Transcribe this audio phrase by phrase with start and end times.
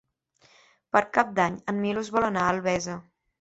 [0.97, 2.99] Per Cap d'Any en Milos vol anar a Albesa.